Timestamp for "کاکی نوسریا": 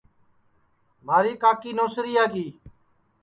1.41-2.23